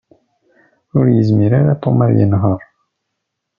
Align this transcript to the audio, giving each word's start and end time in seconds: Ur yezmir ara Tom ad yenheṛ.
Ur 0.97 1.05
yezmir 1.15 1.51
ara 1.59 1.73
Tom 1.83 1.97
ad 2.05 2.11
yenheṛ. 2.17 2.59